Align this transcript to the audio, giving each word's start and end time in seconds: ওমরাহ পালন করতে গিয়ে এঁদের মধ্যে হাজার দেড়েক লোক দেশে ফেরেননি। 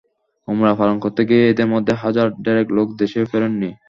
ওমরাহ 0.47 0.73
পালন 0.79 0.97
করতে 1.03 1.21
গিয়ে 1.29 1.43
এঁদের 1.47 1.67
মধ্যে 1.73 1.93
হাজার 2.03 2.27
দেড়েক 2.45 2.67
লোক 2.77 2.87
দেশে 3.01 3.19
ফেরেননি। 3.31 3.69